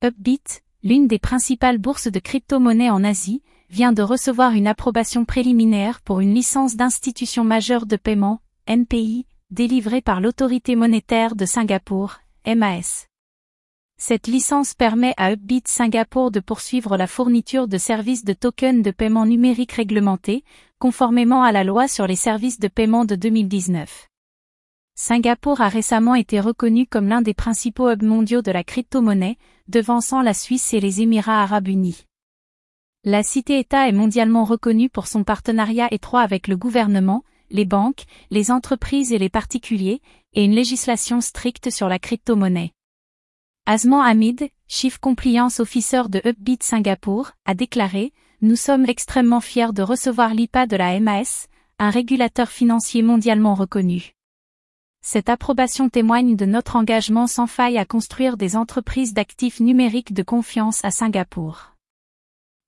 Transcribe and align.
Upbit, 0.00 0.62
l'une 0.84 1.08
des 1.08 1.18
principales 1.18 1.78
bourses 1.78 2.06
de 2.06 2.20
crypto-monnaies 2.20 2.88
en 2.88 3.02
Asie, 3.02 3.42
vient 3.68 3.90
de 3.90 4.02
recevoir 4.02 4.52
une 4.52 4.68
approbation 4.68 5.24
préliminaire 5.24 6.00
pour 6.02 6.20
une 6.20 6.32
licence 6.32 6.76
d'institution 6.76 7.42
majeure 7.42 7.84
de 7.84 7.96
paiement, 7.96 8.40
NPI, 8.68 9.26
délivrée 9.50 10.00
par 10.00 10.20
l'autorité 10.20 10.76
monétaire 10.76 11.34
de 11.34 11.44
Singapour, 11.44 12.20
MAS. 12.46 13.08
Cette 14.00 14.28
licence 14.28 14.72
permet 14.72 15.14
à 15.16 15.32
Upbit 15.32 15.64
Singapour 15.66 16.30
de 16.30 16.38
poursuivre 16.38 16.96
la 16.96 17.08
fourniture 17.08 17.66
de 17.66 17.76
services 17.76 18.24
de 18.24 18.34
tokens 18.34 18.84
de 18.84 18.92
paiement 18.92 19.26
numérique 19.26 19.72
réglementés, 19.72 20.44
conformément 20.78 21.42
à 21.42 21.50
la 21.50 21.64
loi 21.64 21.88
sur 21.88 22.06
les 22.06 22.14
services 22.14 22.60
de 22.60 22.68
paiement 22.68 23.04
de 23.04 23.16
2019. 23.16 24.08
Singapour 25.00 25.60
a 25.60 25.68
récemment 25.68 26.16
été 26.16 26.40
reconnu 26.40 26.84
comme 26.84 27.06
l'un 27.06 27.22
des 27.22 27.32
principaux 27.32 27.88
hubs 27.88 28.02
mondiaux 28.02 28.42
de 28.42 28.50
la 28.50 28.64
crypto-monnaie, 28.64 29.38
devançant 29.68 30.22
la 30.22 30.34
Suisse 30.34 30.74
et 30.74 30.80
les 30.80 31.00
Émirats 31.00 31.40
arabes 31.40 31.68
unis. 31.68 32.04
La 33.04 33.22
cité-État 33.22 33.88
est 33.88 33.92
mondialement 33.92 34.42
reconnue 34.42 34.90
pour 34.90 35.06
son 35.06 35.22
partenariat 35.22 35.86
étroit 35.92 36.22
avec 36.22 36.48
le 36.48 36.56
gouvernement, 36.56 37.22
les 37.48 37.64
banques, 37.64 38.06
les 38.30 38.50
entreprises 38.50 39.12
et 39.12 39.18
les 39.18 39.28
particuliers, 39.28 40.02
et 40.32 40.42
une 40.42 40.50
législation 40.50 41.20
stricte 41.20 41.70
sur 41.70 41.88
la 41.88 42.00
crypto-monnaie. 42.00 42.72
Azman 43.66 44.04
Hamid, 44.04 44.48
Chief 44.66 44.98
Compliance 44.98 45.60
Officer 45.60 46.02
de 46.08 46.20
Upbit 46.24 46.58
Singapour, 46.62 47.30
a 47.44 47.54
déclaré 47.54 48.12
Nous 48.42 48.56
sommes 48.56 48.86
extrêmement 48.86 49.40
fiers 49.40 49.72
de 49.72 49.82
recevoir 49.82 50.34
l'IPA 50.34 50.66
de 50.66 50.76
la 50.76 50.98
MAS, 50.98 51.46
un 51.78 51.90
régulateur 51.90 52.48
financier 52.48 53.02
mondialement 53.02 53.54
reconnu. 53.54 54.17
Cette 55.00 55.28
approbation 55.28 55.88
témoigne 55.88 56.36
de 56.36 56.44
notre 56.44 56.76
engagement 56.76 57.26
sans 57.26 57.46
faille 57.46 57.78
à 57.78 57.84
construire 57.84 58.36
des 58.36 58.56
entreprises 58.56 59.14
d'actifs 59.14 59.60
numériques 59.60 60.12
de 60.12 60.22
confiance 60.22 60.84
à 60.84 60.90
Singapour. 60.90 61.74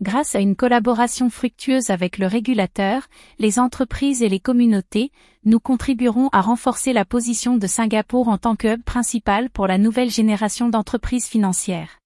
Grâce 0.00 0.36
à 0.36 0.40
une 0.40 0.54
collaboration 0.54 1.28
fructueuse 1.28 1.90
avec 1.90 2.18
le 2.18 2.28
régulateur, 2.28 3.08
les 3.40 3.58
entreprises 3.58 4.22
et 4.22 4.28
les 4.28 4.38
communautés, 4.38 5.10
nous 5.44 5.58
contribuerons 5.58 6.28
à 6.30 6.40
renforcer 6.40 6.92
la 6.92 7.04
position 7.04 7.56
de 7.56 7.66
Singapour 7.66 8.28
en 8.28 8.38
tant 8.38 8.54
que 8.54 8.74
hub 8.74 8.82
principal 8.84 9.50
pour 9.50 9.66
la 9.66 9.76
nouvelle 9.76 10.10
génération 10.10 10.68
d'entreprises 10.68 11.26
financières. 11.26 11.98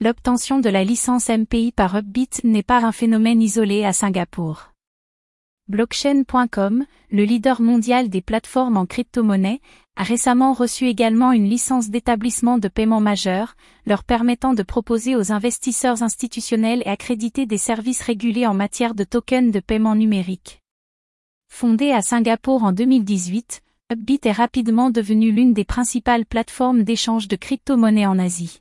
L'obtention 0.00 0.60
de 0.60 0.70
la 0.70 0.82
licence 0.82 1.28
MPI 1.28 1.72
par 1.72 1.94
Upbit 1.94 2.30
n'est 2.42 2.62
pas 2.62 2.84
un 2.84 2.92
phénomène 2.92 3.42
isolé 3.42 3.84
à 3.84 3.92
Singapour. 3.92 4.73
Blockchain.com, 5.68 6.84
le 7.10 7.24
leader 7.24 7.62
mondial 7.62 8.10
des 8.10 8.20
plateformes 8.20 8.76
en 8.76 8.84
crypto-monnaie, 8.84 9.62
a 9.96 10.02
récemment 10.02 10.52
reçu 10.52 10.88
également 10.88 11.32
une 11.32 11.48
licence 11.48 11.88
d'établissement 11.88 12.58
de 12.58 12.68
paiement 12.68 13.00
majeur, 13.00 13.56
leur 13.86 14.04
permettant 14.04 14.52
de 14.52 14.62
proposer 14.62 15.16
aux 15.16 15.32
investisseurs 15.32 16.02
institutionnels 16.02 16.82
et 16.84 16.90
accrédités 16.90 17.46
des 17.46 17.56
services 17.56 18.02
régulés 18.02 18.46
en 18.46 18.52
matière 18.52 18.94
de 18.94 19.04
tokens 19.04 19.52
de 19.52 19.60
paiement 19.60 19.94
numérique. 19.94 20.60
Fondé 21.50 21.92
à 21.92 22.02
Singapour 22.02 22.62
en 22.62 22.72
2018, 22.72 23.62
Upbit 23.90 24.20
est 24.24 24.32
rapidement 24.32 24.90
devenu 24.90 25.32
l'une 25.32 25.54
des 25.54 25.64
principales 25.64 26.26
plateformes 26.26 26.82
d'échange 26.82 27.26
de 27.26 27.36
crypto-monnaies 27.36 28.06
en 28.06 28.18
Asie. 28.18 28.60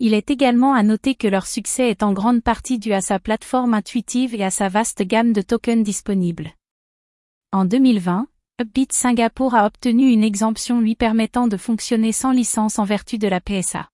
Il 0.00 0.12
est 0.12 0.30
également 0.30 0.74
à 0.74 0.82
noter 0.82 1.14
que 1.14 1.28
leur 1.28 1.46
succès 1.46 1.88
est 1.88 2.02
en 2.02 2.12
grande 2.12 2.42
partie 2.42 2.80
dû 2.80 2.92
à 2.92 3.00
sa 3.00 3.20
plateforme 3.20 3.74
intuitive 3.74 4.34
et 4.34 4.42
à 4.42 4.50
sa 4.50 4.68
vaste 4.68 5.02
gamme 5.02 5.32
de 5.32 5.40
tokens 5.40 5.84
disponibles. 5.84 6.50
En 7.52 7.64
2020, 7.64 8.26
Upbit 8.60 8.88
Singapour 8.90 9.54
a 9.54 9.66
obtenu 9.66 10.10
une 10.10 10.24
exemption 10.24 10.80
lui 10.80 10.96
permettant 10.96 11.46
de 11.46 11.56
fonctionner 11.56 12.10
sans 12.10 12.32
licence 12.32 12.80
en 12.80 12.84
vertu 12.84 13.18
de 13.18 13.28
la 13.28 13.40
PSA. 13.40 13.88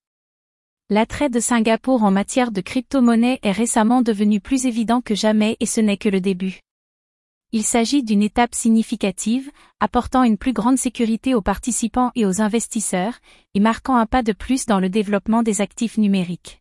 L'attrait 0.88 1.28
de 1.28 1.38
Singapour 1.38 2.02
en 2.02 2.10
matière 2.10 2.50
de 2.50 2.62
crypto-monnaie 2.62 3.38
est 3.42 3.52
récemment 3.52 4.00
devenu 4.00 4.40
plus 4.40 4.64
évident 4.64 5.02
que 5.02 5.14
jamais 5.14 5.58
et 5.60 5.66
ce 5.66 5.82
n'est 5.82 5.98
que 5.98 6.08
le 6.08 6.22
début. 6.22 6.60
Il 7.52 7.64
s'agit 7.64 8.04
d'une 8.04 8.22
étape 8.22 8.54
significative, 8.54 9.50
apportant 9.80 10.22
une 10.22 10.38
plus 10.38 10.52
grande 10.52 10.78
sécurité 10.78 11.34
aux 11.34 11.42
participants 11.42 12.12
et 12.14 12.24
aux 12.24 12.40
investisseurs, 12.40 13.14
et 13.54 13.60
marquant 13.60 13.96
un 13.96 14.06
pas 14.06 14.22
de 14.22 14.32
plus 14.32 14.66
dans 14.66 14.78
le 14.78 14.88
développement 14.88 15.42
des 15.42 15.60
actifs 15.60 15.98
numériques. 15.98 16.60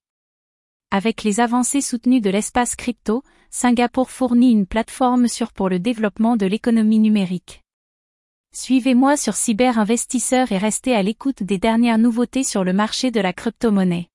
Avec 0.89 1.23
les 1.23 1.39
avancées 1.39 1.81
soutenues 1.81 2.21
de 2.21 2.31
l'espace 2.31 2.75
crypto, 2.75 3.23
Singapour 3.51 4.09
fournit 4.09 4.51
une 4.51 4.65
plateforme 4.65 5.27
sûre 5.27 5.53
pour 5.53 5.69
le 5.69 5.77
développement 5.77 6.37
de 6.37 6.47
l'économie 6.47 6.97
numérique. 6.97 7.61
Suivez-moi 8.51 9.15
sur 9.15 9.35
Cyber 9.35 9.77
Investisseur 9.77 10.51
et 10.51 10.57
restez 10.57 10.95
à 10.95 11.03
l'écoute 11.03 11.43
des 11.43 11.59
dernières 11.59 11.99
nouveautés 11.99 12.43
sur 12.43 12.63
le 12.63 12.73
marché 12.73 13.11
de 13.11 13.21
la 13.21 13.31
crypto-monnaie. 13.31 14.08